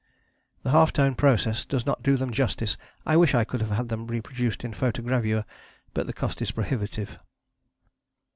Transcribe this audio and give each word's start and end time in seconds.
The 0.63 0.71
half 0.71 0.91
tone 0.93 1.13
process 1.13 1.63
does 1.63 1.85
not 1.85 2.01
do 2.01 2.17
them 2.17 2.31
justice: 2.31 2.75
I 3.05 3.15
wish 3.17 3.35
I 3.35 3.43
could 3.43 3.61
have 3.61 3.69
had 3.69 3.89
them 3.89 4.07
reproduced 4.07 4.65
in 4.65 4.73
photogravure, 4.73 5.45
but 5.93 6.07
the 6.07 6.11
cost 6.13 6.41
is 6.41 6.49
prohibitive. 6.49 7.19